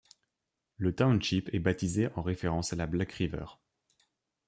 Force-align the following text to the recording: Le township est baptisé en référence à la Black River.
Le 0.77 0.95
township 0.95 1.53
est 1.53 1.59
baptisé 1.59 2.07
en 2.15 2.23
référence 2.23 2.73
à 2.73 2.75
la 2.75 2.87
Black 2.87 3.11
River. 3.11 3.45